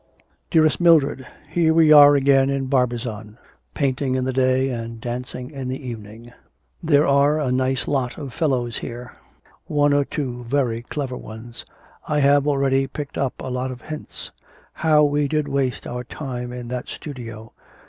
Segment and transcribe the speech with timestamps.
[0.49, 3.37] 'DEAREST MILDRED, Here we are again in Barbizon,
[3.75, 6.33] painting in the day and dancing in the evening.
[6.81, 9.15] There are a nice lot of fellows here,
[9.67, 11.65] one or two very clever ones.
[12.07, 14.31] I have already picked up a lot of hints.
[14.73, 17.53] How we did waste our time in that studio.